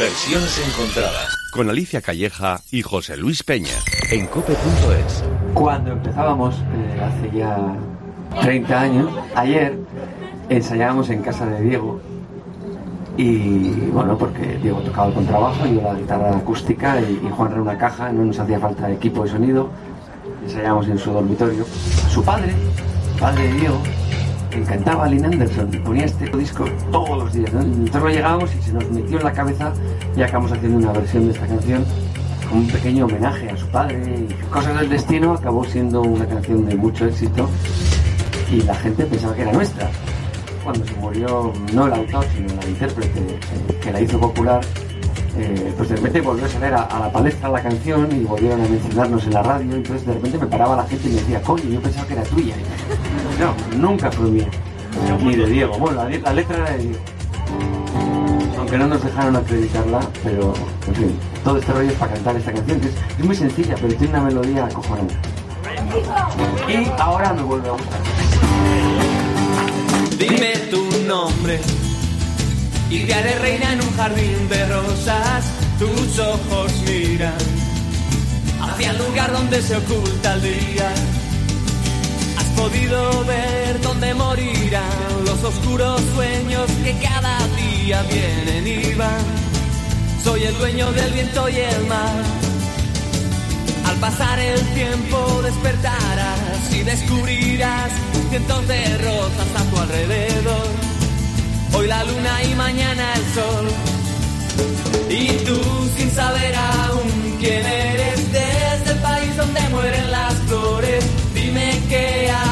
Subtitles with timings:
[0.00, 1.36] Versiones encontradas.
[1.52, 3.74] Con Alicia Calleja y José Luis Peña.
[4.10, 5.22] En cope.es.
[5.52, 7.76] Cuando empezábamos, eh, hace ya
[8.40, 9.78] 30 años, ayer
[10.48, 12.00] ensayábamos en casa de Diego.
[13.18, 17.60] Y bueno, porque Diego tocaba el contrabajo, yo la guitarra acústica y, y Juan era
[17.60, 19.68] una caja, no nos hacía falta equipo de sonido.
[20.44, 21.66] Ensayábamos en su dormitorio.
[22.10, 22.54] Su padre,
[23.18, 23.82] padre de Diego,
[24.50, 27.52] le encantaba Lynn Anderson, ponía este disco todos los días.
[27.52, 27.62] ¿no?
[27.62, 29.72] Nosotros llegábamos y se nos metió en la cabeza
[30.16, 31.84] y acabamos haciendo una versión de esta canción
[32.48, 34.02] con un pequeño homenaje a su padre.
[34.28, 37.48] Y Cosas del destino acabó siendo una canción de mucho éxito
[38.50, 39.88] y la gente pensaba que era nuestra.
[40.64, 44.60] Cuando se murió no el autor, sino la intérprete eh, que la hizo popular,
[45.38, 48.60] eh, pues de repente volvió a salir a, a la palestra la canción y volvieron
[48.60, 49.76] a mencionarnos en la radio.
[49.76, 52.22] Entonces de repente me paraba la gente y me decía, coño, yo pensaba que era
[52.24, 52.54] tuya.
[53.40, 54.30] No, nunca fue.
[55.22, 55.78] Ni de Diego.
[55.78, 56.98] Bueno, la, letra era de Diego.
[58.58, 60.52] Aunque no nos dejaron acreditarla, pero
[60.86, 63.74] en fin, todo este rollo es para cantar esta canción, que es, es muy sencilla,
[63.80, 65.14] pero tiene una melodía acojonante.
[66.68, 68.00] Y ahora me vuelve a gustar.
[70.18, 71.60] Dime tu nombre
[72.90, 75.44] y te haré reina en un jardín de rosas.
[75.78, 77.32] Tus ojos miran
[78.60, 80.92] hacia el lugar donde se oculta el día.
[82.60, 89.24] Podido ver dónde morirán los oscuros sueños que cada día vienen y van.
[90.22, 92.22] Soy el dueño del viento y el mar.
[93.86, 97.92] Al pasar el tiempo despertarás y descubrirás
[98.28, 100.66] cientos de rosas a tu alrededor.
[101.72, 103.68] Hoy la luna y mañana el sol.
[105.08, 105.58] Y tú
[105.96, 111.04] sin saber aún quién eres desde el país donde mueren las flores.
[111.34, 112.49] Dime que aún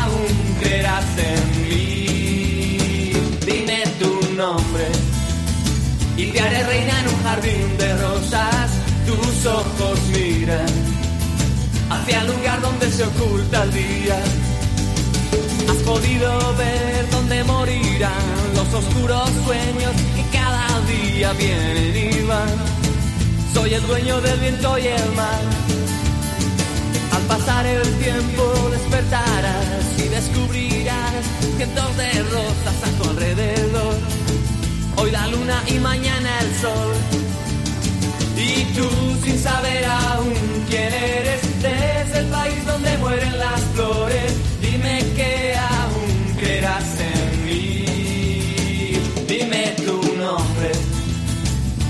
[6.19, 8.71] y te haré reina en un jardín de rosas.
[9.07, 10.67] Tus ojos miran
[11.91, 14.19] hacia el lugar donde se oculta el día.
[15.71, 22.57] Has podido ver dónde morirán los oscuros sueños que cada día vienen y van.
[23.55, 25.43] Soy el dueño del viento y el mar.
[27.13, 31.25] Al pasar el tiempo despertarás y descubrirás
[31.57, 34.18] cientos de rosas a tu alrededor.
[35.01, 36.95] Hoy la luna y mañana el sol.
[38.37, 38.89] Y tú
[39.25, 40.35] sin saber aún
[40.69, 45.68] quién eres desde el país donde mueren las flores, dime que aún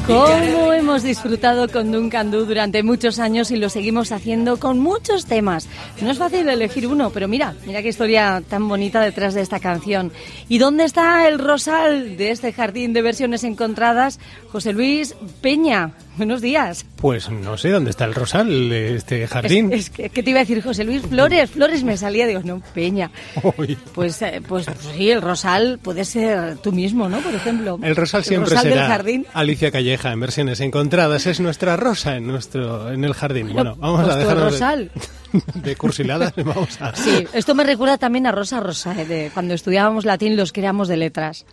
[0.08, 5.26] ¿Cómo hemos disfrutado con Duncan Du durante muchos años y lo seguimos haciendo con muchos
[5.26, 5.68] temas?
[6.00, 9.60] No es fácil elegir uno, pero mira, mira qué historia tan bonita detrás de esta
[9.60, 10.10] canción.
[10.48, 14.18] ¿Y dónde está el rosal de este jardín de versiones encontradas?
[14.50, 16.84] José Luis Peña, buenos días.
[16.96, 19.72] Pues no sé dónde está el rosal de este jardín.
[19.72, 21.02] Es, es que, ¿qué te iba a decir, José Luis?
[21.02, 23.10] Flores, Flores me salía, digo, no, Peña.
[23.56, 23.78] Uy.
[23.94, 27.20] Pues, eh, pues, pues sí, el rosal puede ser tú mismo, ¿no?
[27.20, 27.78] Por ejemplo.
[27.82, 29.26] El rosal siempre rosal será del jardín.
[29.32, 31.26] Alicia Calleja en versiones encontradas.
[31.26, 33.52] Es nuestra rosa en nuestro en el jardín.
[33.52, 34.90] Bueno, vamos pues a dejarnos de- rosal.
[35.54, 36.34] de, cursiladas.
[36.36, 36.94] Vamos a...
[36.96, 40.60] Sí, esto me recuerda también a Rosa Rosa, eh, de cuando estudiábamos latín los que
[40.60, 41.46] éramos de letras.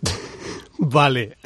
[0.78, 1.36] Vale.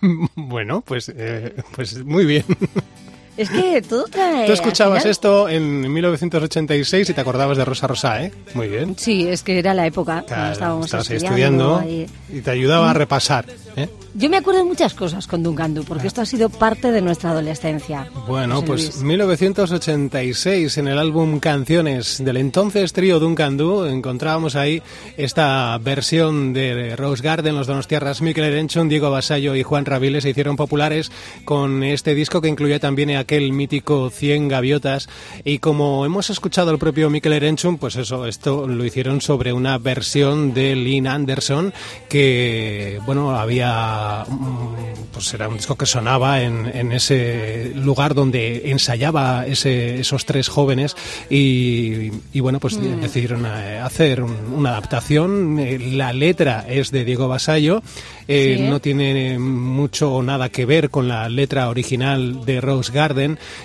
[0.36, 2.44] bueno, pues, eh, pues muy bien.
[3.38, 4.46] Es que todo trae...
[4.46, 8.32] Tú escuchabas final- esto en 1986 y te acordabas de Rosa Rosa, ¿eh?
[8.54, 8.94] Muy bien.
[8.98, 11.78] Sí, es que era la época Claro, estábamos estabas estudiando.
[11.78, 12.06] estudiando ahí.
[12.38, 13.46] y te ayudaba a repasar.
[13.76, 13.88] ¿eh?
[14.14, 17.00] Yo me acuerdo de muchas cosas con Duncan Du, porque esto ha sido parte de
[17.00, 18.08] nuestra adolescencia.
[18.26, 19.02] Bueno, José pues Luis.
[19.02, 24.82] 1986 en el álbum Canciones del entonces trío Duncan Du encontrábamos ahí
[25.16, 30.30] esta versión de Rose Garden, los Donostiarras, Mikel Erenchun, Diego Basallo y Juan Rabiles se
[30.30, 31.12] hicieron populares
[31.44, 35.06] con este disco que incluía también aquel mítico 100 gaviotas
[35.44, 39.76] y como hemos escuchado al propio Mikel Erenchun, pues eso, esto lo hicieron sobre una
[39.76, 41.74] versión de Lynn Anderson
[42.08, 48.70] que, bueno, había, mm, pues era un disco que sonaba en, en ese lugar donde
[48.70, 50.96] ensayaba ese- esos tres jóvenes
[51.28, 55.58] y, y, bueno, pues decidieron eh, hacer un- una adaptación.
[55.58, 57.82] Eh, La letra es de Diego Basallo,
[58.26, 58.62] eh, Sí.
[58.64, 63.17] no tiene mucho o nada que ver con la letra original de Rose Garden,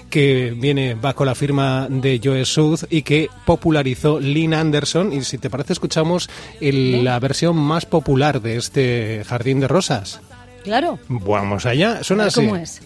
[0.09, 5.13] que viene bajo la firma de Joe Sud y que popularizó Lynn Anderson.
[5.13, 6.29] Y si te parece, escuchamos
[6.61, 10.19] el- la versión más popular de este Jardín de Rosas.
[10.63, 10.97] Claro.
[11.09, 12.41] Vamos allá, suena así.
[12.41, 12.81] ¿Cómo es?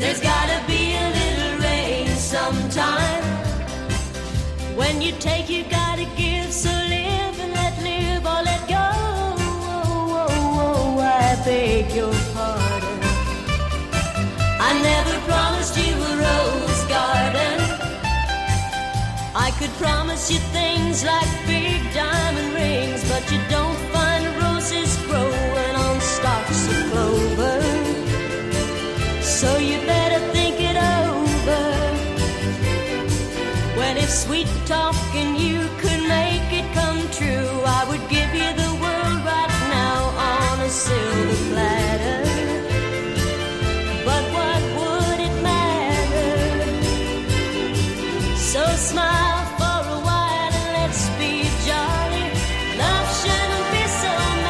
[0.00, 3.22] There's gotta be a little rain sometime.
[4.74, 6.50] When you take, you gotta give.
[6.50, 8.88] So live and let live or let go.
[9.68, 12.98] Oh, oh, oh, I beg your pardon.
[14.68, 17.58] I never promised you a rose garden.
[19.34, 21.28] I could promise you things like
[37.20, 38.09] true, I would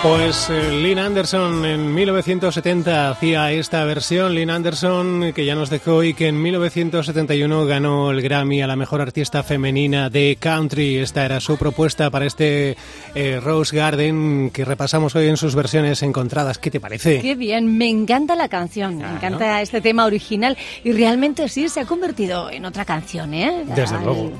[0.02, 6.02] Pues eh, Lynn Anderson en 1970 hacía esta versión, Lynn Anderson que ya nos dejó
[6.02, 10.96] y que en 1971 ganó el Grammy a la mejor artista femenina de country.
[10.96, 12.78] Esta era su propuesta para este
[13.14, 16.56] eh, Rose Garden que repasamos hoy en sus versiones encontradas.
[16.56, 17.20] ¿Qué te parece?
[17.20, 21.80] Qué bien, me encanta la canción, me encanta este tema original y realmente sí se
[21.80, 23.64] ha convertido en otra canción, ¿eh?
[23.76, 24.32] Desde Al- luego.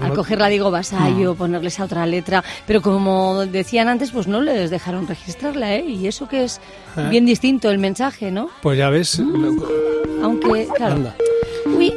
[0.00, 4.70] Al cogerla, digo, vasallo, ponerles a otra letra, pero como decían antes, pues no les
[4.86, 5.84] dejaron registrarla, ¿eh?
[5.84, 6.60] Y eso que es
[6.94, 7.08] Ah.
[7.10, 8.48] bien distinto el mensaje, ¿no?
[8.62, 9.66] Pues ya ves, lo-
[10.22, 10.94] Aunque, claro.
[10.94, 11.16] Anda.
[11.66, 11.92] Uy,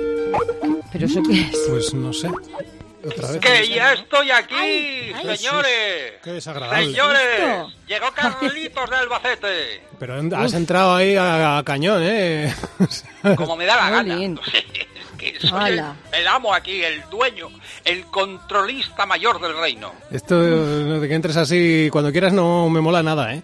[0.92, 1.58] pero eso qué es.
[1.70, 2.30] pues no sé.
[3.06, 3.40] Otra vez.
[3.42, 5.38] Que ya estoy aquí, Ay, ay.
[5.38, 6.14] señores.
[6.24, 6.86] Qué desagradable.
[6.88, 9.82] Señores, llegó Carlitos de Albacete.
[10.00, 12.52] Pero has entrado ahí a, a cañón, ¿eh?
[13.38, 14.16] Como me da la Muy gana.
[14.16, 14.40] bien.
[15.20, 15.80] que soy
[16.12, 17.50] el, amo aquí, el dueño,
[17.86, 19.94] el controlista mayor del reino.
[20.10, 23.44] Esto de que entres así cuando quieras no me mola nada, ¿eh?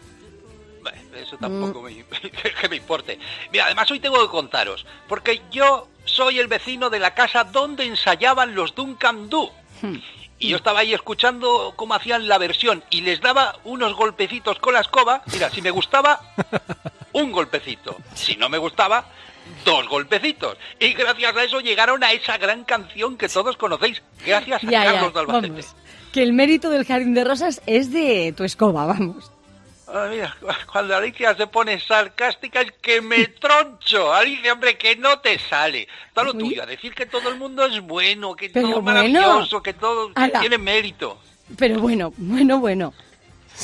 [1.15, 1.95] Eso tampoco me,
[2.61, 3.17] que me importe.
[3.51, 7.85] Mira, además hoy tengo que contaros, porque yo soy el vecino de la casa donde
[7.85, 9.49] ensayaban los Duncan Du.
[10.37, 14.73] Y yo estaba ahí escuchando cómo hacían la versión y les daba unos golpecitos con
[14.73, 15.23] la escoba.
[15.31, 16.19] Mira, si me gustaba,
[17.13, 17.97] un golpecito.
[18.13, 19.05] Si no me gustaba,
[19.63, 20.57] dos golpecitos.
[20.79, 24.01] Y gracias a eso llegaron a esa gran canción que todos conocéis.
[24.25, 25.49] Gracias a Ya, ya, Carlos de Albacete.
[25.49, 25.75] vamos.
[26.11, 29.31] Que el mérito del Jardín de Rosas es de tu escoba, vamos.
[29.87, 30.35] Ah, mira,
[30.71, 34.13] cuando Alicia se pone sarcástica es que me troncho.
[34.13, 35.87] Alicia, hombre, que no te sale.
[36.13, 36.39] Todo lo Uy.
[36.49, 38.99] tuyo, a decir que todo el mundo es bueno, que Pero todo es bueno.
[39.09, 40.39] maravilloso, que todo Ala.
[40.39, 41.19] tiene mérito.
[41.57, 42.93] Pero bueno, bueno, bueno.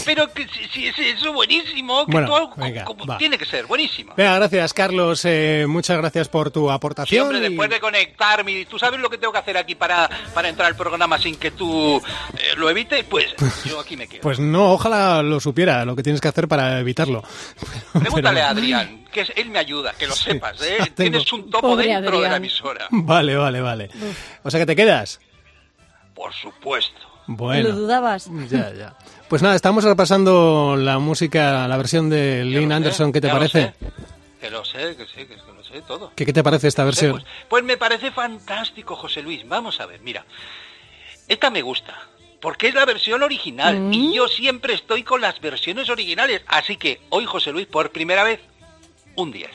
[0.06, 3.18] Pero que si, si es eso buenísimo, que Bueno, todo co- venga, como va.
[3.18, 4.14] tiene que ser, buenísimo.
[4.16, 5.24] Venga, gracias, Carlos.
[5.26, 7.36] eh, muchas gracias por tu aportación.
[7.36, 10.68] y- después de conectarme, ¿tú sabes lo que tengo que hacer aquí para, para entrar
[10.70, 11.98] al programa sin que tú
[12.38, 13.04] eh, lo evites?
[13.04, 13.36] Pues
[13.66, 14.22] yo aquí me quedo.
[14.22, 17.24] Pues no, ojalá lo supiera lo que tienes que hacer para evitarlo.
[17.94, 20.78] Pregúntale Pero- a Adrián, que es- él me ayuda, que lo sepas, ¿eh?
[20.96, 20.96] tengo.
[20.96, 22.88] Tienes un topo Pobre dentro de la emisora.
[22.92, 23.90] Vale, vale, vale.
[24.44, 25.20] O sea que te quedas.
[26.16, 27.11] Por supuesto.
[27.38, 27.70] Bueno.
[27.70, 28.30] ¿Lo dudabas?
[28.50, 28.96] Ya, ya.
[29.28, 33.12] Pues nada, estamos repasando la música, la versión de Lynn sé, Anderson.
[33.14, 33.74] ¿Qué te parece?
[34.40, 36.12] Que lo sé, que sé, que lo sé todo.
[36.16, 37.12] ¿Qué, qué te parece esta Sí, versión?
[37.14, 39.48] Pues, pues me parece fantástico, José Luis.
[39.48, 40.26] Vamos a ver, mira.
[41.28, 41.96] Esta me gusta.
[42.42, 43.80] Porque es la versión original.
[43.80, 43.94] Mm.
[43.94, 46.42] Y yo siempre estoy con las versiones originales.
[46.48, 48.40] Así que hoy, José Luis, por primera vez,
[49.16, 49.50] un 10.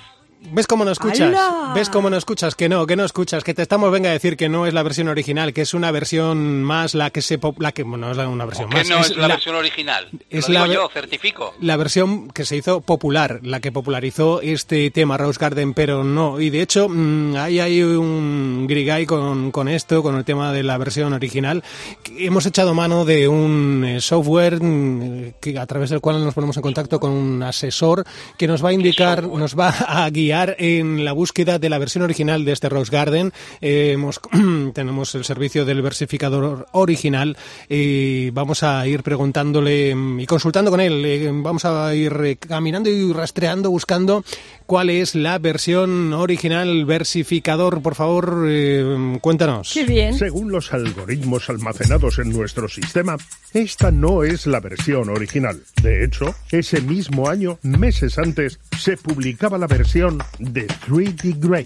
[0.53, 1.21] ¿Ves cómo no escuchas?
[1.35, 1.73] ¡Hala!
[1.75, 2.55] ¿Ves cómo no escuchas?
[2.55, 4.85] Que no, que no escuchas, que te estamos venga a decir que no es la
[4.85, 8.23] versión original, que es una versión más la que se pop- la que bueno, no
[8.23, 10.09] es una versión Que más, no es, la, la, versión original.
[10.31, 11.53] es lo digo la yo, certifico.
[11.61, 16.41] la versión que se hizo popular, la que popularizó este tema Rose Garden, pero no.
[16.41, 20.63] Y de hecho, mm, ahí hay un grigay con, con esto, con el tema de
[20.63, 21.65] la versión original.
[22.05, 26.35] que Hemos echado mano de un eh, software mm, que, a través del cual nos
[26.35, 28.05] ponemos en contacto con un asesor
[28.39, 32.05] que nos va a indicar, nos va a guiar en la búsqueda de la versión
[32.05, 33.33] original de este Rose Garden.
[33.61, 34.21] Eh, hemos,
[34.75, 37.37] tenemos el servicio del versificador original
[37.69, 41.05] y vamos a ir preguntándole mm, y consultando con él.
[41.05, 44.25] Eh, vamos a ir eh, caminando y rastreando, buscando
[44.67, 47.83] cuál es la versión original versificador.
[47.83, 49.71] Por favor, eh, cuéntanos.
[49.73, 50.15] Qué bien.
[50.15, 53.17] Según los algoritmos almacenados en nuestro sistema,
[53.53, 55.63] esta no es la versión original.
[55.83, 61.65] De hecho, ese mismo año, meses antes, se publicaba la versión de 3D Grey.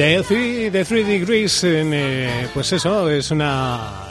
[0.00, 4.08] The Three, The Three Degrees, en, eh, pues eso, es una,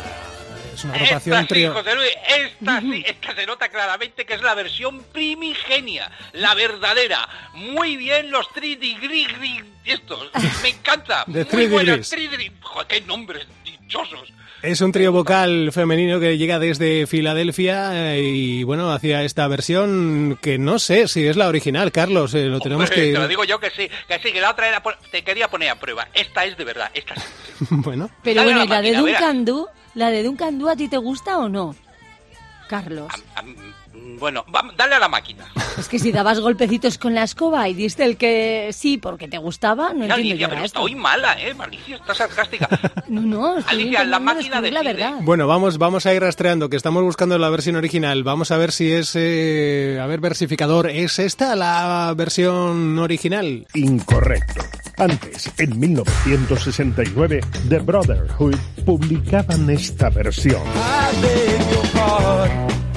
[0.71, 1.65] es una agrupación Esta sí.
[1.65, 7.27] José Luis, esta sí, esta se nota claramente que es la versión primigenia, la verdadera.
[7.55, 9.29] Muy bien los 3 degrees
[9.83, 10.29] estos,
[10.61, 11.25] me encanta.
[11.25, 12.13] The Muy Degrees.
[12.61, 14.31] Joder, qué nombres dichosos.
[14.61, 20.37] Es un trío vocal femenino que llega desde Filadelfia eh, y bueno, hacía esta versión
[20.41, 23.13] que no sé si es la original, Carlos, eh, lo tenemos Hombre, que...
[23.13, 25.69] Te lo digo yo que sí, que sí, que la otra era te quería poner
[25.69, 26.09] a prueba.
[26.13, 27.21] Esta es de verdad, esta sí.
[27.69, 28.99] bueno, Pero bueno, la ¿y la de máquina.
[29.19, 29.67] Duncan Du?
[29.95, 31.73] ¿La de Duncan Du a ti te gusta o no?
[32.67, 33.11] Carlos.
[34.19, 35.45] Bueno, vamos, dale a la máquina.
[35.77, 39.37] Es que si dabas golpecitos con la escoba y diste el que sí porque te
[39.37, 40.81] gustaba, no Mira, entiendo Alicia, yo pero esto.
[40.81, 41.55] hoy mala, ¿eh?
[41.57, 42.67] Alicia, está sarcástica.
[43.07, 45.13] No, no, estoy Alicia, la máquina descubrir la verdad.
[45.21, 48.23] Bueno, vamos, vamos a ir rastreando, que estamos buscando la versión original.
[48.23, 53.65] Vamos a ver si es, eh, a ver, versificador, ¿es esta la versión original?
[53.73, 54.63] Incorrecto.
[54.97, 58.55] Antes, en 1969, The Brotherhood
[58.85, 60.61] publicaban esta versión.
[60.61, 62.88] I beg your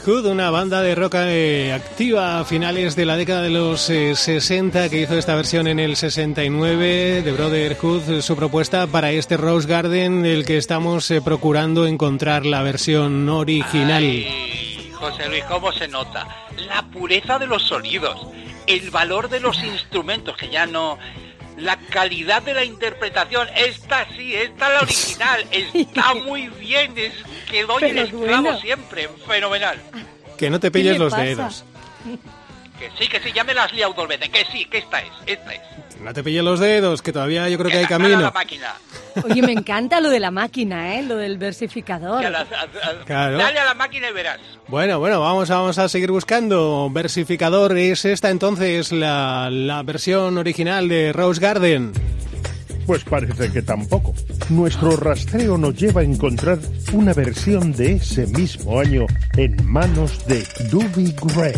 [0.00, 4.16] Brotherhood, una banda de rock eh, activa a finales de la década de los eh,
[4.16, 7.20] 60 que hizo esta versión en el 69.
[7.22, 12.46] The Brotherhood, eh, su propuesta para este Rose Garden, el que estamos eh, procurando encontrar
[12.46, 14.24] la versión original.
[14.94, 16.26] José Luis, ¿cómo se nota?
[16.56, 18.26] La pureza de los sonidos,
[18.66, 20.98] el valor de los instrumentos, que ya no...
[21.56, 27.12] La calidad de la interpretación, esta sí, esta es la original, está muy bien, es
[27.50, 28.60] que doy el Pero es esclavo bueno.
[28.60, 29.78] siempre, fenomenal.
[30.38, 31.22] Que no te ¿Qué pilles le los pasa?
[31.24, 31.64] dedos.
[32.80, 35.00] Que sí, que sí, ya me las has liado dos veces, que sí, que esta
[35.00, 35.60] es, esta es.
[36.02, 38.20] No te pilles los dedos, que todavía yo creo que hay dale a camino.
[38.22, 38.74] la máquina.
[39.22, 41.02] Oye, me encanta lo de la máquina, ¿eh?
[41.02, 42.20] Lo del versificador.
[42.22, 42.42] que a la- a-
[43.02, 43.36] a- Claro.
[43.36, 44.38] Dale a la máquina y verás.
[44.68, 46.88] Bueno, bueno, vamos, a- vamos a seguir buscando.
[46.90, 51.92] Versificador, ¿es esta entonces la, la versión original de Rose Garden?
[52.86, 54.14] Pues parece que tampoco.
[54.48, 56.58] Nuestro rastreo nos lleva a encontrar
[56.94, 59.06] una versión de ese mismo año
[59.36, 61.52] en manos de Doobie Gray.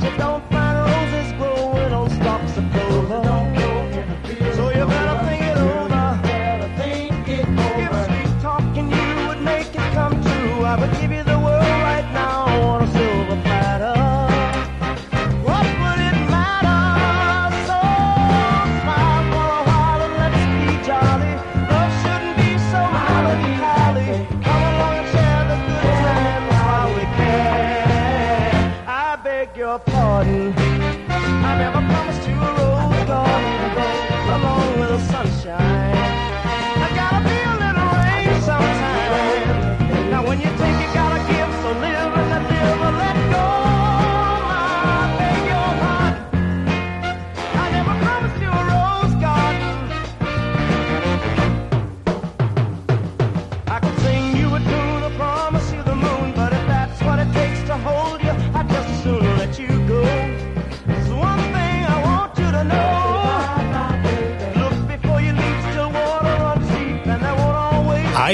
[0.00, 0.37] You don't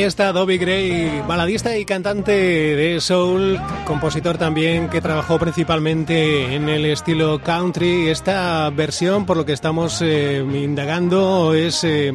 [0.04, 6.84] Está Dobby Gray, baladista y cantante de soul, compositor también que trabajó principalmente en el
[6.84, 8.08] estilo country.
[8.10, 12.12] Esta versión, por lo que estamos eh, indagando, es eh,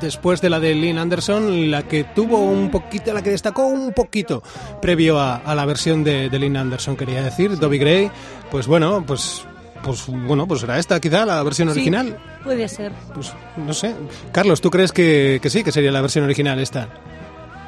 [0.00, 3.92] después de la de Lynn Anderson, la que tuvo un poquito, la que destacó un
[3.92, 4.42] poquito
[4.80, 7.58] previo a, a la versión de, de Lynn Anderson, quería decir.
[7.58, 8.10] Dobby Gray,
[8.52, 9.44] pues bueno, pues,
[9.82, 12.18] pues bueno, pues era esta quizá la versión Sí, original.
[12.44, 12.92] puede ser.
[13.14, 13.94] Pues no sé.
[14.32, 16.88] Carlos, ¿tú crees que, que sí, que sería la versión original esta?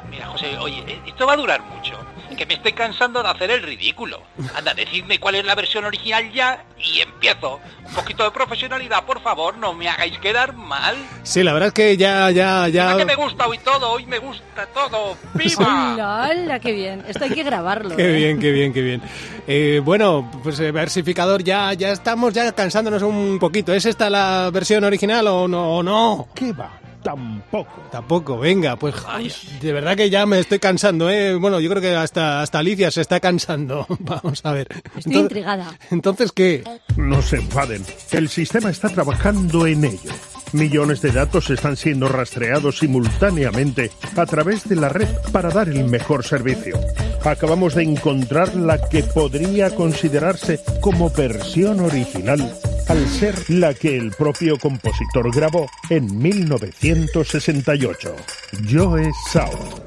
[0.09, 1.94] Mira, eh, oye, eh, esto va a durar mucho.
[2.37, 4.21] Que me estoy cansando de hacer el ridículo.
[4.55, 7.59] Anda, decidme cuál es la versión original ya y empiezo.
[7.87, 10.95] Un poquito de profesionalidad, por favor, no me hagáis quedar mal.
[11.23, 12.97] Sí, la verdad es que ya, ya, ya...
[12.97, 15.17] que me gusta hoy todo, hoy me gusta todo.
[15.33, 15.93] ¡Viva!
[15.93, 17.05] ¡Hola, hola, qué bien!
[17.07, 17.95] Esto hay que grabarlo.
[17.95, 18.13] Qué ¿eh?
[18.13, 19.01] bien, qué bien, qué bien.
[19.47, 23.73] Eh, bueno, pues eh, versificador, ya, ya estamos ya cansándonos un poquito.
[23.73, 25.77] ¿Es esta la versión original o no?
[25.77, 26.27] O no?
[26.35, 26.84] ¿Qué va?
[27.05, 27.83] Tampoco.
[27.91, 28.95] Tampoco, venga, pues
[29.61, 31.35] de verdad que ya me estoy cansando, ¿eh?
[31.35, 33.85] Bueno, yo creo que hasta, hasta Alicia se está cansando.
[33.99, 34.67] Vamos a ver.
[34.97, 35.77] Estoy intrigada.
[35.91, 36.63] Entonces, ¿qué?
[36.97, 37.85] No se enfaden.
[38.09, 40.11] El sistema está trabajando en ello.
[40.53, 45.85] Millones de datos están siendo rastreados simultáneamente a través de la red para dar el
[45.85, 46.79] mejor servicio.
[47.23, 54.11] Acabamos de encontrar la que podría considerarse como versión original, al ser la que el
[54.11, 58.15] propio compositor grabó en 1968.
[58.69, 59.84] Joe South.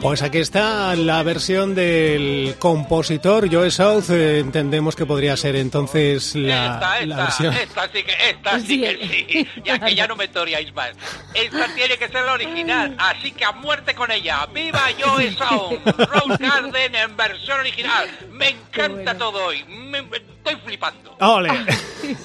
[0.00, 4.10] Pues aquí está la versión del compositor Joe South.
[4.10, 7.54] Eh, entendemos que podría ser entonces la, esta, la esta, versión.
[7.54, 9.48] esta sí que, esta sí que sí.
[9.64, 10.92] Ya que ya no me toreáis más.
[11.34, 14.46] Esta tiene que ser la original, así que a muerte con ella.
[14.54, 15.84] ¡Viva Joe Sound!
[15.84, 18.08] Rose Garden en versión original.
[18.30, 19.64] Me encanta todo hoy.
[19.64, 21.16] Me- me- estoy flipando.
[21.20, 21.48] ¡Ole!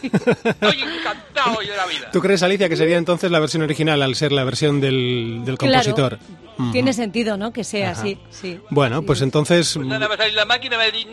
[0.04, 2.10] Estoy encantado hoy de la vida.
[2.12, 5.58] ¿Tú crees, Alicia, que sería entonces la versión original al ser la versión del, del
[5.58, 6.20] compositor?
[6.20, 7.52] Claro, tiene sentido, ¿no?
[7.52, 8.60] Que sea así, sí.
[8.70, 9.74] Bueno, pues entonces...
[9.74, 11.08] Pues nada, va a salir la máquina y me va a decir,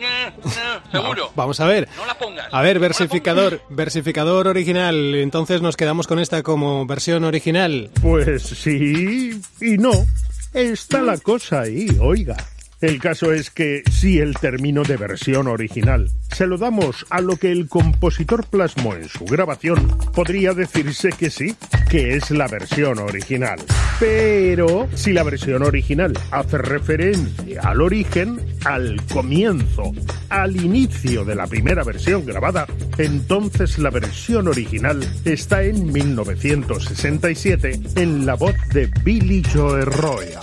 [0.91, 1.25] seguro.
[1.27, 1.89] Va- Vamos a ver.
[1.97, 2.47] No la pongas.
[2.51, 5.15] A ver, No versificador, versificador original.
[5.15, 7.89] Entonces nos quedamos con esta como versión original.
[8.01, 9.91] Pues sí y no.
[10.53, 12.37] Está la cosa ahí, oiga.
[12.81, 17.37] El caso es que si el término de versión original se lo damos a lo
[17.37, 21.55] que el compositor plasmó en su grabación, podría decirse que sí,
[21.91, 23.59] que es la versión original.
[23.99, 29.91] Pero si la versión original hace referencia al origen, al comienzo,
[30.29, 32.65] al inicio de la primera versión grabada,
[32.97, 40.41] entonces la versión original está en 1967 en la voz de Billy Joe Royal.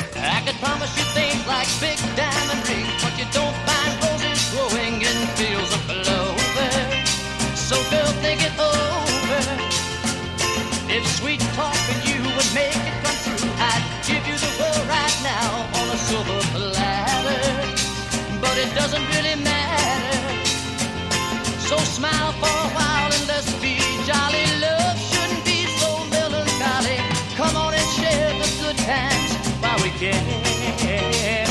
[21.69, 23.77] So smile for a while and let's be
[24.09, 24.47] jolly.
[24.65, 26.97] Love shouldn't be so melancholy.
[27.37, 30.25] Come on and share the good times while we can.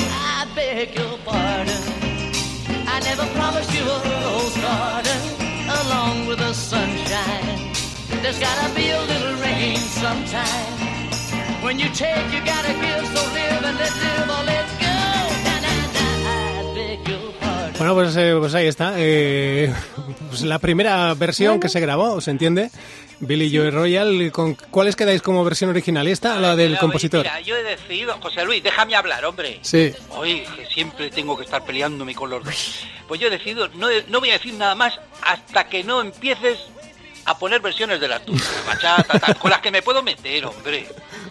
[0.10, 1.82] I beg your pardon.
[2.88, 5.21] I never promised you a rose garden
[5.86, 7.71] along with the sunshine.
[8.23, 10.73] There's gotta be a little rain sometime.
[11.62, 13.06] When you take, you gotta give.
[13.13, 14.66] So live and let live or let
[17.78, 18.94] Bueno, pues, eh, pues ahí está.
[18.98, 19.72] Eh,
[20.30, 22.72] pues la primera versión que se grabó, ¿se entiende?
[23.20, 24.32] Billy Joe Royal.
[24.32, 26.08] ¿Con ¿Cuáles quedáis como versión original?
[26.08, 27.22] ¿Esta o la del Mira, compositor?
[27.22, 29.60] Mira, yo he decidido, José Luis, déjame hablar, hombre.
[29.62, 29.94] Sí.
[30.24, 32.80] Que siempre tengo que estar peleándome con los dos.
[33.08, 36.58] Pues yo he decidido, no, no voy a decir nada más hasta que no empieces
[37.28, 40.88] a poner versiones de las tuyas, bachata, tal, con las que me puedo meter, hombre.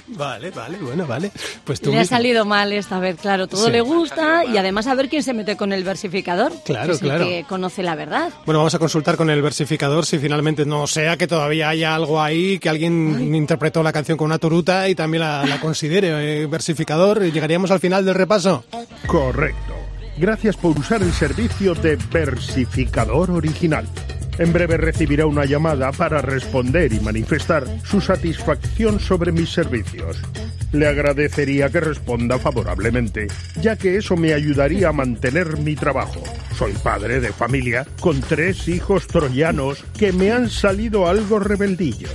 [0.09, 1.33] Vale, vale, bueno, vale.
[1.65, 2.17] Pues tú Le ha mismo.
[2.17, 3.73] salido mal esta vez, claro, todo Sí.
[3.73, 6.53] le gusta y además a ver quién se mete con el versificador.
[6.65, 7.25] Claro, que es el claro.
[7.25, 8.31] que conoce la verdad.
[8.45, 12.23] Bueno, vamos a consultar con el versificador si finalmente no sea que todavía haya algo
[12.23, 16.47] ahí, que alguien interpretó la canción con una turuta y también la, la considere eh,
[16.47, 17.21] versificador.
[17.23, 18.65] Llegaríamos al final del repaso.
[19.07, 19.75] Correcto.
[20.19, 23.87] Gracias por usar el servicio de versificador original.
[24.39, 30.21] En breve recibirá una llamada para responder y manifestar su satisfacción sobre mis servicios.
[30.73, 33.29] Le agradecería que responda favorablemente,
[33.61, 36.23] ya que eso me ayudaría a mantener mi trabajo.
[36.59, 42.13] Soy padre de familia con tres hijos troyanos que me han salido algo rebeldillos.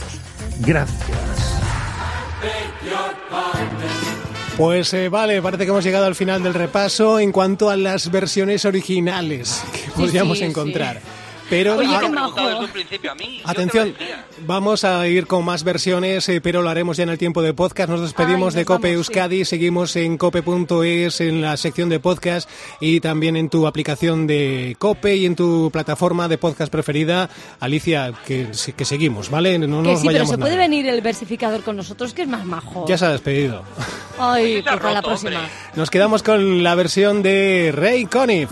[0.60, 1.18] Gracias.
[4.58, 8.12] Pues eh, vale, parece que hemos llegado al final del repaso en cuanto a las
[8.12, 11.02] versiones originales que podríamos sí, encontrar.
[11.52, 12.48] Pero Oye, ahora- qué majo.
[12.48, 13.42] desde un principio a mí.
[13.44, 13.94] Atención,
[14.48, 17.54] vamos a ir con más versiones, eh, pero lo haremos ya en el tiempo de
[17.54, 17.90] podcast.
[17.90, 22.00] Nos despedimos Ay, de nos Cope vamos, Euskadi, seguimos en cope.es en la sección de
[22.00, 27.30] podcast y también en tu aplicación de Cope y en tu plataforma de podcast preferida.
[27.60, 29.60] Alicia, que, que seguimos, ¿vale?
[29.60, 30.64] No que nos sí, pero vayamos se puede nada.
[30.70, 32.86] venir el versificador con nosotros, que es más majo.
[32.88, 33.64] Ya se ha despedido.
[34.18, 35.32] Ay, pues para la próxima.
[35.32, 35.52] hombre.
[35.76, 38.50] Nos quedamos con la versión de Ray Conniff.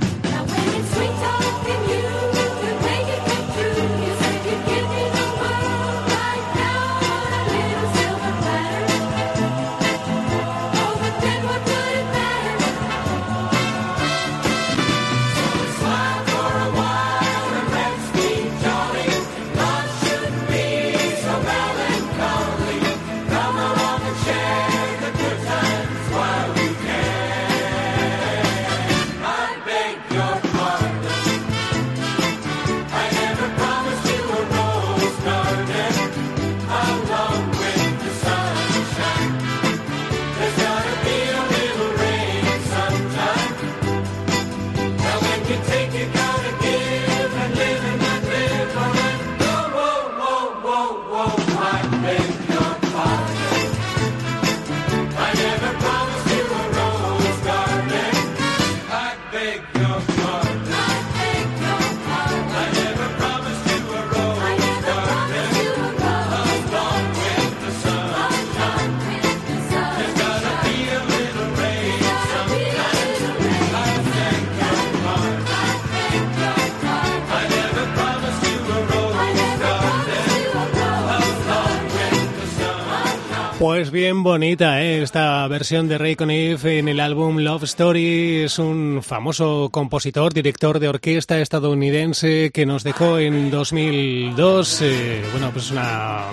[83.59, 85.03] Pues bien bonita, ¿eh?
[85.03, 88.43] esta versión de Ray Conniff en el álbum Love Story.
[88.43, 94.81] Es un famoso compositor, director de orquesta estadounidense que nos dejó en 2002.
[94.83, 96.23] eh, bueno, pues una,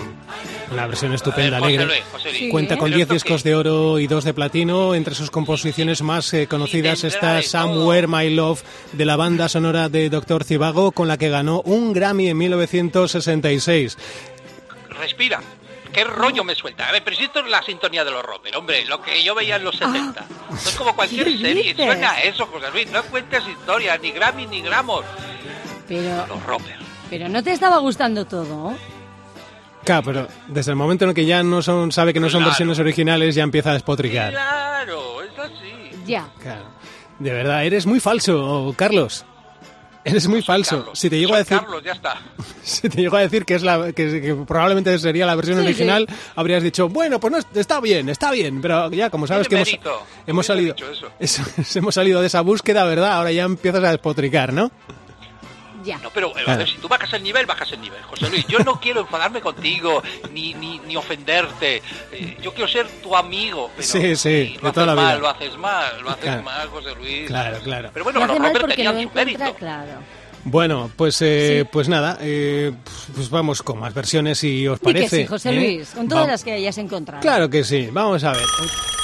[0.71, 1.85] una versión estupenda, José alegre.
[1.87, 2.39] Luis, José Luis.
[2.39, 2.49] Sí.
[2.49, 4.95] Cuenta con ¿Pero 10 esto discos de oro y 2 de platino.
[4.95, 8.63] Entre sus composiciones más eh, conocidas está Somewhere My Love
[8.93, 13.97] de la banda sonora de Doctor Cibago, con la que ganó un Grammy en 1966.
[14.91, 15.41] Respira.
[15.91, 16.87] ¿Qué rollo me suelta?
[16.87, 19.33] A ver, pero si esto es la sintonía de los rockers, hombre, lo que yo
[19.35, 20.25] veía en los 70.
[20.53, 21.75] Esto es como cualquier ¿qué serie, dices?
[21.85, 25.03] suena a eso, José Luis, no cuentes historias, ni Grammy, ni gramos.
[25.87, 26.39] Pero, Los
[27.09, 28.73] pero no te estaba gustando todo.
[29.85, 32.39] Claro, pero desde el momento en el que ya no son, sabe que no son
[32.39, 32.49] Claro.
[32.51, 34.31] versiones originales, ya empieza a despotricar.
[34.31, 35.91] Claro, es así.
[36.05, 36.27] Ya.
[36.41, 36.65] Claro.
[37.19, 39.25] De verdad, eres muy falso, Carlos.
[40.09, 40.77] Eres muy falso.
[40.77, 40.97] Carlos.
[40.99, 42.21] Si te llego a decir, Carlos, ya está.
[42.63, 45.65] si te llego a decir que es la que, que probablemente sería la versión Sí,
[45.65, 49.47] original, habrías dicho, bueno, pues no, es- está bien, está bien, pero ya como sabes
[49.47, 49.77] que hemos,
[50.25, 51.09] hemos salido eso.
[51.19, 51.43] eso-
[51.79, 53.13] hemos salido de esa búsqueda, ¿verdad?
[53.13, 54.71] Ahora ya empiezas a despotricar, ¿no?
[55.83, 55.97] Ya.
[55.99, 56.59] No, pero eh, a Claro.
[56.59, 58.45] ver, si tú bajas el nivel, bajas el nivel, José Luis.
[58.47, 61.81] Yo no quiero enfadarme contigo, ni, ni, ni ofenderte.
[62.11, 63.69] Eh, yo quiero ser tu amigo.
[63.75, 65.19] Pero Sí, sí, si de lo toda la haces mal, vida.
[65.21, 66.43] lo haces mal, lo haces Claro.
[66.43, 67.27] mal, José Luis.
[67.27, 67.89] Claro, claro.
[67.93, 69.55] Pero bueno, Lo los rockers tenían su encuentra, mérito.
[69.57, 69.91] claro.
[70.49, 71.69] Bueno, pues eh, Sí.
[71.73, 72.71] pues nada, eh,
[73.13, 75.17] pues vamos con más versiones si os Di que parece.
[75.17, 75.53] sí, José ¿eh?
[75.55, 77.21] Luis, con todas Va- las que hayas encontrado.
[77.21, 78.45] Claro que sí, vamos a ver.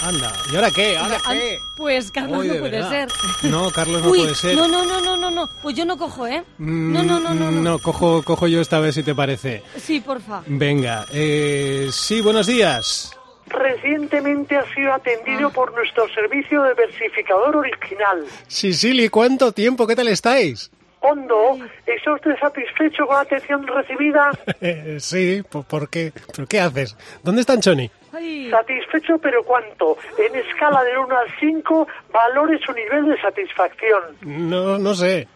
[0.06, 0.98] Anda, ¿y ahora qué?
[0.98, 1.58] ¿Ahora Ah, qué?
[1.78, 3.08] Pues Carlos Uy, no de puede verdad.
[3.42, 3.52] ser.
[3.52, 4.56] No, Carlos no Uy, puede ser.
[4.56, 5.46] No, no, no, no, no, no.
[5.62, 6.44] Pues yo no cojo, ¿eh?
[6.60, 7.62] Mm, No, no, no, no, no.
[7.62, 9.64] No, cojo, cojo yo esta vez si te parece.
[9.78, 10.44] Sí, porfa.
[10.48, 13.12] Venga, eh, sí, buenos días.
[13.48, 18.26] Recientemente ha sido atendido por nuestro servicio de versificador original.
[18.48, 19.86] Sicily, ¿cuánto tiempo?
[19.86, 20.72] ¿Qué tal estáis?
[21.06, 24.32] Hondo, ¿está usted satisfecho con la atención recibida?
[24.62, 26.14] Eh, sí, ¿por, por qué?
[26.34, 26.96] ¿Pero qué haces?
[27.22, 27.92] ¿Dónde está Choni?
[28.14, 29.98] Ay, ¿Satisfecho pero cuánto?
[30.18, 34.02] En escala del 1 al 5, valore su nivel de satisfacción.
[34.22, 35.28] No, no sé.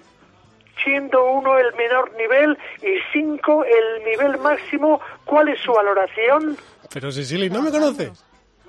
[0.81, 6.55] Siendo 1 el menor nivel y 5 el nivel máximo, ¿cuál es su valoración?
[6.93, 8.23] Pero Sicily, ¿no me conoces?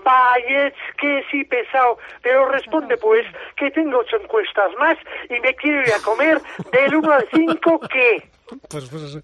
[0.04, 1.98] Vaya, que sí, pesado.
[2.22, 4.96] Pero responde, pues, que tengo ocho encuestas más
[5.28, 6.40] y me quiero ir a comer
[6.72, 8.30] del 1 al 5, ¿qué?
[8.70, 9.18] Pues, pues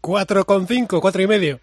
[0.00, 1.60] cuatro con cinco, cuatro y medio.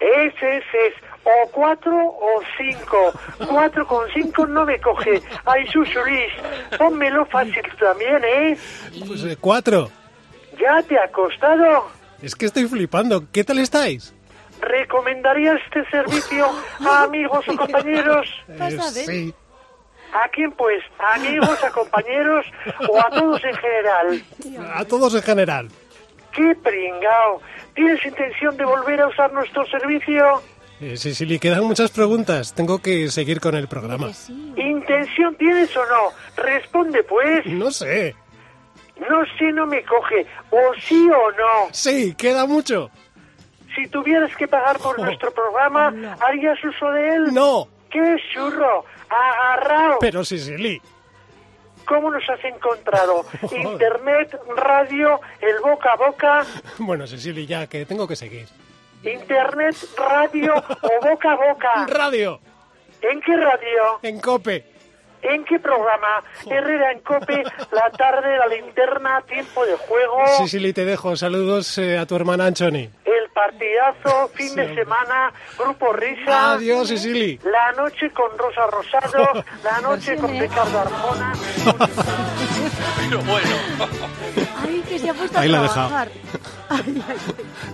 [0.00, 0.94] Ese es, es.
[1.24, 3.12] O cuatro o cinco.
[3.46, 5.20] Cuatro con cinco no me coge.
[5.44, 6.32] Ay, Susuris,
[6.78, 8.56] pónmelo fácil también, ¿eh?
[9.06, 9.90] Pues eh, cuatro.
[10.58, 11.88] ¿Ya te ha costado?
[12.22, 13.24] Es que estoy flipando.
[13.30, 14.14] ¿Qué tal estáis?
[14.60, 16.46] ¿Recomendaría este servicio
[16.86, 18.28] a amigos o compañeros?
[18.92, 19.34] Sí.
[20.12, 20.82] ¿A quién pues?
[20.98, 22.46] ¿A amigos, a compañeros
[22.88, 24.22] o a todos en general?
[24.74, 25.68] A todos en general.
[26.32, 27.42] ¡Qué pringao!
[27.74, 30.42] ¿Tienes intención de volver a usar nuestro servicio?
[30.80, 32.54] Eh, sí, sí, le quedan muchas preguntas.
[32.54, 34.10] Tengo que seguir con el programa.
[34.56, 36.42] ¿Intención tienes o no?
[36.42, 37.46] Responde pues.
[37.46, 38.14] No sé.
[39.00, 40.26] No sé, no me coge.
[40.50, 41.68] O sí o no.
[41.72, 42.90] Sí, queda mucho.
[43.78, 47.32] Si tuvieras que pagar por nuestro programa, ¿harías uso de él?
[47.32, 47.68] No.
[47.90, 48.84] ¡Qué churro!
[49.08, 49.98] ¡Agarrao!
[50.00, 50.82] Pero Sicily.
[51.86, 53.24] ¿Cómo nos has encontrado?
[53.52, 56.44] Internet, radio, el boca a boca,
[56.78, 58.46] Bueno, Cecily, ya que tengo que seguir.
[59.04, 61.86] internet, radio o boca a boca.
[61.86, 62.40] Radio,
[63.00, 64.00] ¿En qué radio?
[64.02, 64.64] en Cope.
[65.22, 66.22] ¿En qué programa?
[66.48, 71.16] Herrera en Cope, la tarde, la linterna, tiempo de juego, Sicily, te dejo.
[71.16, 72.88] Saludos eh, a tu hermana Anchoni.
[73.04, 76.52] el partidazo, fin de semana, grupo Risa.
[76.52, 77.38] Adiós, Sicily.
[77.44, 81.32] La noche con Rosa Rosado, la noche con Ricardo Arjona.
[83.08, 83.56] Pero bueno.
[84.66, 85.88] Ay, que se ha puesto Ahí a la he dejado.
[85.88, 86.08] trabajar.
[86.68, 87.16] Ay, ay,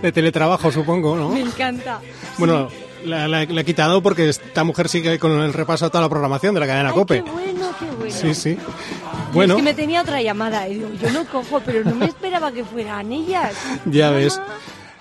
[0.01, 1.29] De teletrabajo, supongo, ¿no?
[1.29, 1.99] me encanta.
[2.37, 2.69] Bueno,
[3.05, 6.09] la, la- la he quitado porque esta mujer sigue con el repaso a toda la
[6.09, 7.23] programación de la cadena Ay, Cope.
[7.23, 8.13] qué bueno, qué bueno.
[8.15, 8.57] Sí, sí.
[9.33, 12.05] Bueno, Es que me tenía otra llamada y digo, yo no cojo, pero no me
[12.05, 13.53] esperaba que fueran ellas.
[13.85, 14.39] ya ves.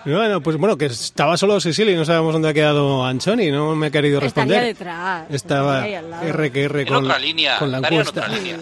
[0.07, 3.75] Bueno, pues bueno, que estaba solo Sicily y no sabemos dónde ha quedado Anchoni, no
[3.75, 4.65] me ha querido Estaría responder.
[4.77, 5.25] detrás.
[5.31, 6.27] Estaba estaría al lado.
[6.27, 7.59] R que R En con, otra línea.
[7.59, 8.21] con la en encuesta.
[8.21, 8.57] otra línea.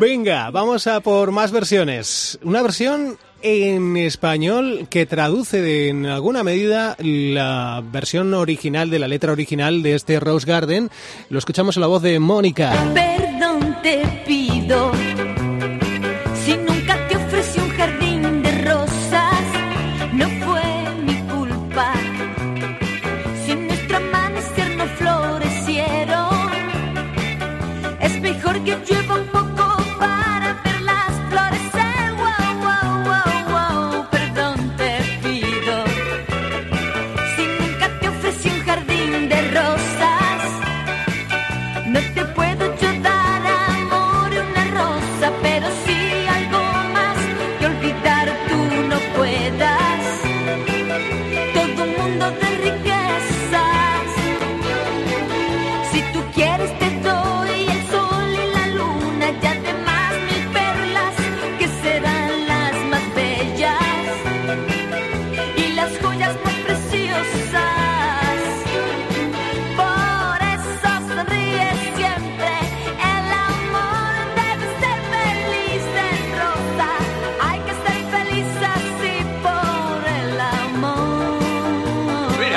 [0.00, 2.38] Venga, vamos a por más versiones.
[2.42, 9.08] Una versión en español que traduce de- en alguna medida la versión original de la
[9.08, 10.90] letra original de este Rose Garden.
[11.30, 12.72] Lo escuchamos en la voz de Mónica.
[12.94, 14.90] Perdón te pido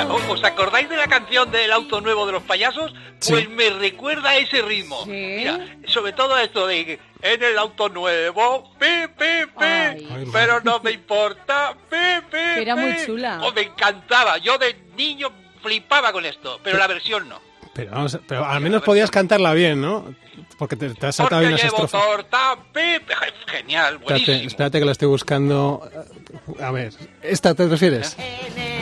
[0.04, 2.92] Mira, ¿o- ¿os acordáis de la canción del auto nuevo de los payasos?
[3.20, 3.32] Sí.
[3.32, 5.04] Pues me recuerda a ese ritmo.
[5.04, 5.10] Sí.
[5.10, 8.86] Mira, sobre todo esto de en el auto nuevo, pi,
[9.18, 10.24] pi, pi, Ay.
[10.32, 11.96] pero no me importa, pi,
[12.30, 13.40] pi, era muy chula.
[13.42, 14.38] Oh, me encantaba.
[14.38, 15.30] Yo de niño
[15.62, 17.38] flipaba con esto, pero la versión no.
[17.74, 20.14] Pero, vamos a- pero al menos podías cantarla bien, ¿no?
[20.58, 21.90] Porque te, te has saltado bien las estrofas.
[22.02, 22.56] torta.
[23.46, 24.48] Genial, Espérate, buenísimo.
[24.48, 25.88] espérate que la estoy buscando.
[26.60, 28.16] A ver, ¿esta te refieres?
[28.18, 28.79] ¿Eh?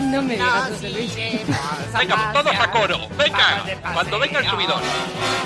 [0.00, 1.14] No me digas, José Luis.
[1.98, 2.98] Venga, todos a coro.
[3.16, 4.82] Venga, cuando venga el subidón.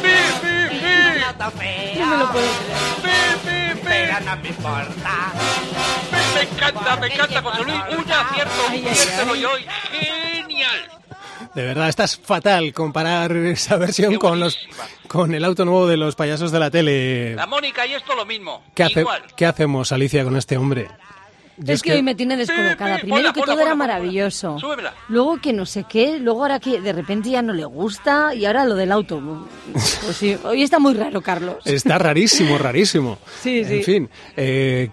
[0.03, 0.09] Pi,
[0.41, 0.49] pi,
[1.59, 1.99] pi.
[1.99, 2.79] No me lo puedo creer.
[3.03, 3.11] Pi,
[3.45, 3.95] pi, pi.
[4.43, 4.51] Me,
[6.35, 7.81] me encanta, me encanta, José Luis.
[7.91, 9.67] Un acierto, un acierto y hoy.
[9.91, 10.91] Genial.
[11.55, 14.59] De verdad, esta es fatal comparar esa versión con los
[15.07, 17.35] con el auto nuevo de los payasos de la tele.
[17.37, 18.65] La Mónica y esto lo mismo.
[18.75, 19.05] ¿Qué, hace-.
[19.37, 20.89] ¿Qué hacemos, Alicia, con este hombre?
[21.67, 22.99] Es que hoy me tiene descolocada.
[22.99, 23.95] Primero ponla, que ponla, todo era ponla, ponla.
[23.95, 24.57] maravilloso.
[25.09, 26.19] Luego que no sé qué.
[26.19, 28.35] Luego ahora que de repente ya no le gusta.
[28.35, 29.21] Y ahora lo del auto.
[30.05, 31.57] Pues sí, hoy está muy raro, Carlos.
[31.65, 33.19] Está rarísimo, rarísimo.
[33.41, 33.77] Sí, sí.
[33.77, 34.91] En fin, eh,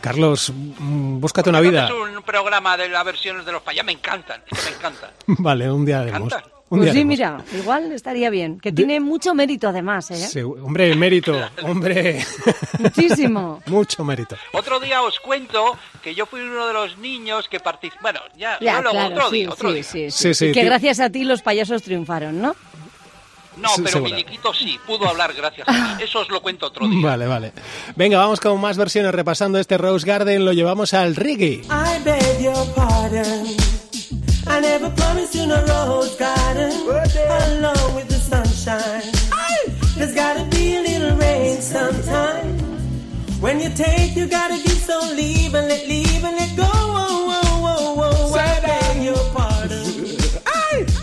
[0.00, 1.86] Carlos, mm, búscate una vida.
[1.86, 3.86] Es un programa de las versiones de los payasos.
[3.86, 5.10] Me encantan, me encantan.
[5.26, 6.32] Vale, un día haremos.
[6.70, 7.08] Un Pues sí, haremos.
[7.08, 8.60] mira, igual estaría bien.
[8.60, 10.16] Que tiene mucho mérito además, ¿eh?
[10.16, 12.24] Sí, hombre, mérito, hombre,
[12.78, 13.60] Muchísimo.
[13.66, 14.36] mucho mérito.
[14.52, 18.02] Otro día os cuento que yo fui uno de los niños que participó.
[18.02, 19.82] Bueno, ya, Ya, luego claro, otro sí, día, otro sí, día.
[19.84, 20.34] sí, sí.
[20.34, 22.54] Sí, Y que gracias a ti los payasos triunfaron, ¿no?
[23.56, 24.14] No, pero seguro.
[24.14, 25.78] Miniquito sí, pudo habar gracias a mí.
[26.04, 27.04] Eso os lo cuento otro día.
[27.04, 27.52] Vale, vale.
[27.96, 31.62] Venga, vamos con más versiones repasando este Rose Garden, lo llevamos al reggae.
[31.64, 33.79] I beg your pardon.
[34.52, 39.12] I never promised you no rose garden along with the sunshine.
[39.96, 42.58] There's gotta be a little rain sometime.
[43.40, 46.64] When you take, you gotta give some leave and let leave and let go.
[46.64, 48.38] Whoa, whoa, whoa, whoa.
[48.38, 49.86] I beg your pardon.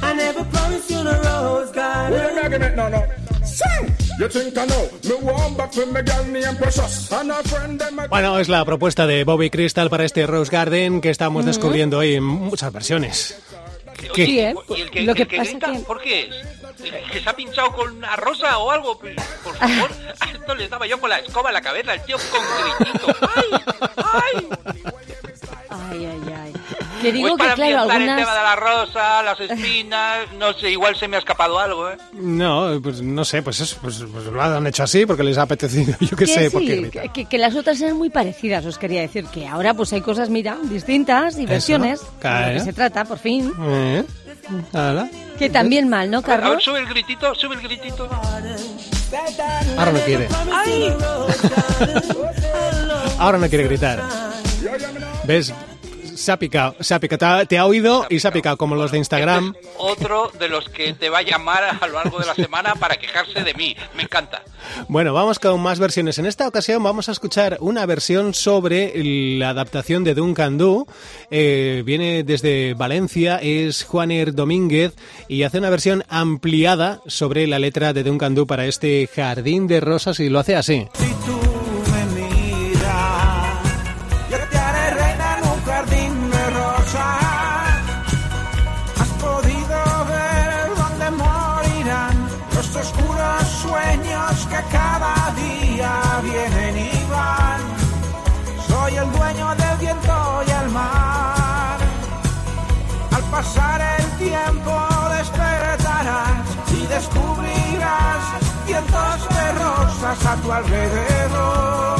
[0.04, 2.76] I never promised you no rose garden.
[2.76, 3.02] no, no.
[3.46, 4.07] Sing!
[4.20, 4.90] You think I know?
[5.04, 7.12] Me want back for me girl named Precious.
[7.12, 10.52] And a friend them a Bueno, es la propuesta de Bobby Crystal para este Rose
[10.52, 11.48] Garden que estamos Mm.
[11.48, 13.38] descubriendo hoy en muchas versiones.
[14.14, 14.26] ¿Qué?
[14.26, 14.56] Sí, ¿eh?
[14.70, 16.30] ¿Y el que, Lo que el que pasa grita, que- por qué
[17.12, 18.98] ¿Que se ha pinchado con una rosa o algo?
[19.00, 22.18] Por favor, a esto le daba yo con la escoba en la cabeza, el tío
[22.32, 22.42] con
[22.80, 23.16] gritito.
[23.36, 23.60] ¡Ay!
[23.98, 24.48] ¡Ay!
[25.92, 26.54] Ay, ay, ay.
[27.02, 28.44] Que digo Pues que, para claro, ambientar el tema de algunas...
[28.44, 31.98] la rosa, las espinas, no sé, igual se me ha escapado algo, ¿eh?
[32.14, 35.44] No, pues no sé, pues eso, pues, pues lo han hecho así porque les ha
[35.44, 37.04] apetecido, yo qué sé, por qué sí, gritan.
[37.04, 39.26] que, que- que las otras eran muy parecidas, os quería decir.
[39.28, 42.02] Que ahora pues hay cosas, mira, distintas y versiones.
[42.02, 42.48] de claro.
[42.48, 43.52] lo que se trata, por fin.
[43.62, 44.04] ¿Eh?
[44.74, 45.10] Hala.
[45.38, 46.64] Que también mal, ¿no, A ver, a ver, Carlos?
[46.64, 48.10] sube el gritito, sube el gritito.
[49.78, 50.28] Ahora no quiere.
[53.20, 54.04] Ahora no quiere gritar.
[55.28, 55.54] ¿Ves?
[56.16, 57.20] Se ha picado, se ha picado.
[57.20, 59.54] Te ha- Te ha oído y se ha picado, como los de Instagram.
[59.56, 62.34] Este es otro de los que te va a llamar a lo largo de la
[62.34, 63.76] semana para quejarse de mí.
[63.96, 64.42] Me encanta.
[64.88, 66.18] Bueno, vamos con más versiones.
[66.18, 68.94] En esta ocasión vamos a escuchar una versión sobre
[69.38, 70.88] la adaptación de Duncan Du.
[71.30, 74.96] Eh, viene desde Valencia, es Juaner Domínguez
[75.28, 79.82] y hace una versión ampliada sobre la letra de Duncan Du para este Jardín de
[79.82, 80.88] Rosas y lo hace así.
[80.96, 81.40] Si tú
[103.48, 104.74] pasar el tiempo
[105.18, 108.24] despertarás y descubrirás
[108.66, 112.00] cientos de rosas a tu alrededor.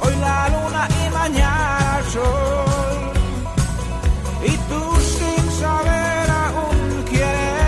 [0.00, 3.12] Hoy la luna y mañana el sol.
[4.44, 7.22] Y tú sin saber aún quién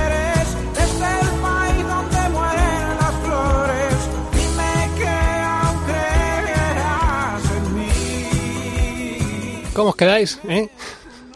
[0.06, 3.94] eres, desde el país donde mueren las flores,
[4.32, 9.62] dime que aún creerás en mí.
[9.74, 10.40] ¿Cómo os quedáis?
[10.48, 10.68] eh?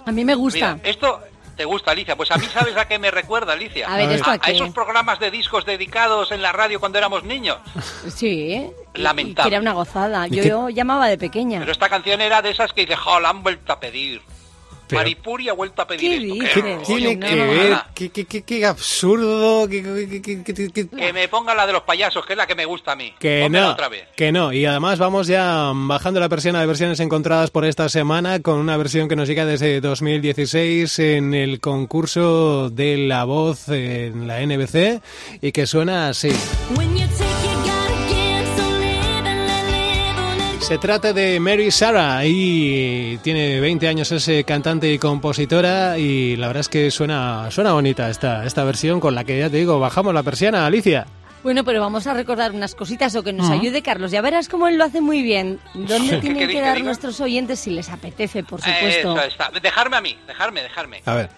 [0.06, 0.74] A mí me gusta.
[0.74, 1.20] Mira, esto
[1.60, 2.16] te gusta, Alicia.
[2.16, 3.86] Pues a mí, ¿sabes a qué me recuerda, Alicia?
[3.86, 4.52] A ver, ¿esto a qué?
[4.52, 7.58] esos programas de discos dedicados en la radio cuando éramos niños.
[8.08, 8.72] Sí, ¿eh?
[8.94, 9.48] Y- Lamentable.
[9.48, 10.26] y que era una gozada.
[10.26, 11.58] Yo llamaba de pequeña.
[11.60, 14.22] Pero esta canción era de esas que dice, jo, la han vuelto a pedir.
[14.90, 16.34] Pero- Maripuri ha vuelto a pedir ¿Qué esto.
[16.34, 16.54] dices?
[16.56, 20.54] rollo, Tiene no, que qué ver, qué, qué- qué- qué absurdo, qué- qué- qué- qué-
[20.54, 22.92] qué- qué- Que me ponga la de los payasos, que es la que me gusta
[22.92, 23.14] a mí.
[23.18, 24.04] Que no, otra vez.
[24.16, 24.52] que no.
[24.52, 28.76] Y además vamos ya bajando la persiana de versiones encontradas por esta semana con una
[28.76, 35.00] versión que nos llega desde 2016 en el concurso de la voz en la NBC
[35.40, 36.30] y que suena así.
[36.76, 37.59] When you take,
[40.70, 46.36] Se trata de Mary Sarah y tiene 20 años, es eh, cantante y compositora y
[46.36, 49.56] la verdad es que suena, suena bonita esta, esta versión con la que ya te
[49.56, 51.08] digo, bajamos la persiana, Alicia.
[51.42, 54.12] Bueno, pero vamos a recordar unas cositas o que nos ayude Carlos.
[54.12, 55.58] Ya verás cómo él lo hace muy bien.
[55.74, 56.84] ¿Dónde ¿Qué tienen que que dar diga?
[56.86, 59.16] nuestros oyentes si les apetece, por supuesto?
[59.16, 59.50] Eso está.
[59.60, 61.02] Dejarme a mí, dejarme, dejarme.
[61.04, 61.30] A ver.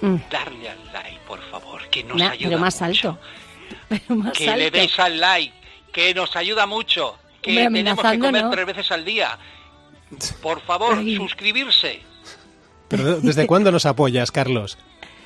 [0.00, 0.16] Mm.
[0.30, 3.08] Darle al like, por favor, que nos Na- ayuda pero más mucho.
[3.08, 3.18] alto.
[3.88, 4.58] Pero más Que alto.
[4.58, 5.54] le deis al like,
[5.92, 7.16] que nos ayuda mucho.
[7.42, 8.50] Que Hombre, tenemos que comer ¿no?
[8.50, 9.38] tres veces al día.
[10.40, 11.16] Por favor, Ay.
[11.16, 12.00] suscribirse.
[12.88, 14.78] Pero ¿desde cuándo nos apoyas, Carlos?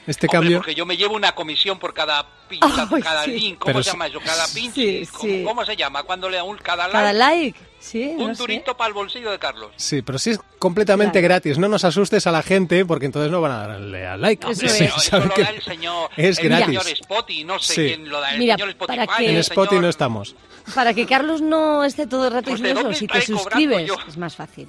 [0.06, 0.58] Este Hombre, cambio...
[0.58, 2.26] porque yo me llevo una comisión por cada
[3.02, 3.32] cada sí.
[3.32, 4.20] link, ¿cómo Pero se llama eso?
[4.20, 5.42] Cada pinche, Sí, ¿cómo, sí.
[5.44, 6.04] cómo se llama?
[6.04, 8.42] Cuando le da un cada like, Cada like, sí, un no sé.
[8.42, 9.70] durito para el bolsillo de Carlos.
[9.76, 11.28] Sí, pero sí es completamente Claro.
[11.34, 11.58] gratis.
[11.58, 14.50] No nos asustes a la gente porque entonces no van a darle a like.
[14.50, 14.72] Eso es.
[14.72, 16.66] pero eso Saben lo da el señor, es el gratis.
[16.66, 17.86] señor Spotty, no sé Sí.
[17.94, 18.98] quién lo da, el Mira, señor Spotify.
[19.06, 20.34] para que- En Spotify señor- no estamos.
[20.74, 23.20] Para que Carlos no esté todo el rato Pues, ¿de diciendo eso, dónde si te
[23.20, 24.66] suscribes es más fácil.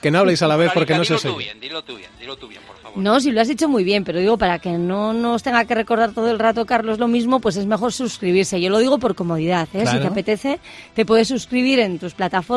[0.00, 1.44] Que no habléis a la vez porque no se os dilo tú oye.
[1.46, 2.98] bien, dilo tú bien, dilo tú bien, por favor.
[2.98, 5.76] No, si lo has hecho muy bien, pero digo para que no nos tenga que
[5.76, 8.60] recordar todo el rato Carlos lo mismo, pues es mejor suscribirse.
[8.60, 9.86] Yo lo digo por comodidad, ¿eh?
[9.86, 10.58] Si te apetece,
[10.94, 12.47] te puedes suscribir en tus plataformas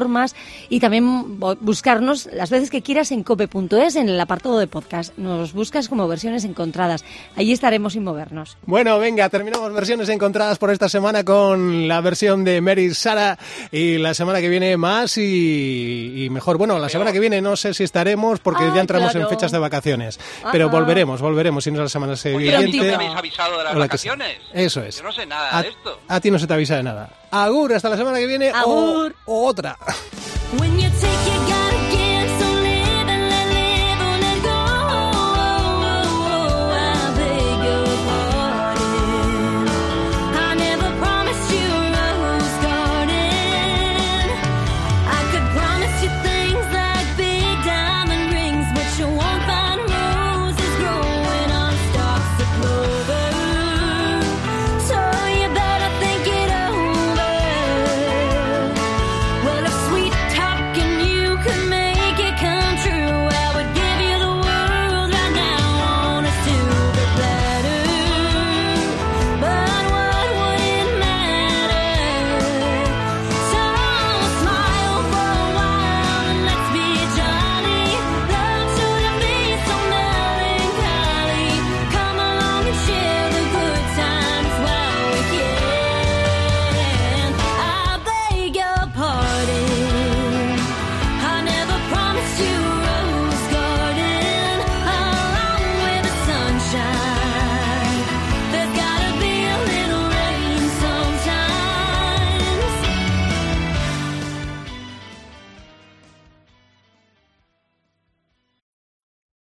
[0.69, 5.17] y también buscarnos las veces que quieras en cope.es en el apartado de podcast.
[5.17, 7.03] Nos buscas como versiones encontradas.
[7.35, 8.57] Allí estaremos sin movernos.
[8.65, 13.37] Bueno, venga, terminamos versiones encontradas por esta semana con la versión de Mary Sara
[13.71, 16.57] y la semana que viene más y, y mejor.
[16.57, 19.25] Bueno, la semana que viene no sé si estaremos porque Ah, ya entramos claro.
[19.27, 20.19] en fechas de vacaciones,
[20.51, 20.77] pero Ajá.
[20.77, 22.69] volveremos, volveremos, si no es la semana Oye, siguiente.
[22.69, 24.37] ¿y no me habéis avisado de las vacaciones?
[24.53, 24.97] Eso es.
[24.97, 25.99] Yo no sé nada A, de esto.
[26.07, 27.09] a ti no se te avisa de nada.
[27.31, 29.15] Agur, hasta la semana que viene o- Agur.
[29.25, 29.77] o otra.
[30.51, 31.30] You take